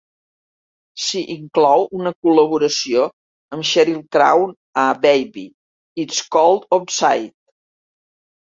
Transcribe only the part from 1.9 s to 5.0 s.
una col·laboració amb Sheryl Crow a